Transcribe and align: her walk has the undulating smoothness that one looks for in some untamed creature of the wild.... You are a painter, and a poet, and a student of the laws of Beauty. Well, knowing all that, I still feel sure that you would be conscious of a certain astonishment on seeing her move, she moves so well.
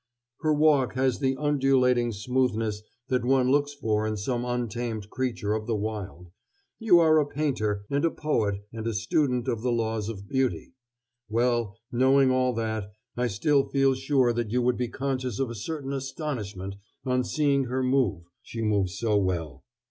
her 0.41 0.51
walk 0.51 0.95
has 0.95 1.19
the 1.19 1.37
undulating 1.37 2.11
smoothness 2.11 2.81
that 3.09 3.23
one 3.23 3.51
looks 3.51 3.75
for 3.75 4.07
in 4.07 4.17
some 4.17 4.43
untamed 4.43 5.11
creature 5.11 5.53
of 5.53 5.67
the 5.67 5.75
wild.... 5.75 6.31
You 6.79 6.97
are 6.97 7.19
a 7.19 7.25
painter, 7.27 7.85
and 7.87 8.03
a 8.03 8.09
poet, 8.09 8.65
and 8.73 8.87
a 8.87 8.95
student 8.95 9.47
of 9.47 9.61
the 9.61 9.71
laws 9.71 10.09
of 10.09 10.27
Beauty. 10.27 10.73
Well, 11.29 11.77
knowing 11.91 12.31
all 12.31 12.51
that, 12.55 12.91
I 13.15 13.27
still 13.27 13.63
feel 13.69 13.93
sure 13.93 14.33
that 14.33 14.49
you 14.49 14.63
would 14.63 14.77
be 14.79 14.87
conscious 14.87 15.37
of 15.39 15.51
a 15.51 15.53
certain 15.55 15.93
astonishment 15.93 16.77
on 17.05 17.23
seeing 17.23 17.65
her 17.65 17.83
move, 17.83 18.23
she 18.41 18.63
moves 18.63 18.97
so 18.97 19.19
well. 19.19 19.65